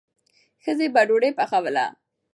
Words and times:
ښځې 0.63 0.87
به 0.93 1.01
ډوډۍ 1.07 1.31
پخوله. 1.37 1.85